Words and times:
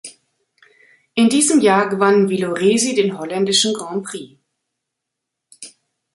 In 1.13 1.29
diesem 1.29 1.59
Jahr 1.61 1.87
gewann 1.87 2.27
Villoresi 2.27 2.95
den 2.95 3.19
holländischen 3.19 3.71
Grand 3.75 4.03
Prix. 4.03 4.35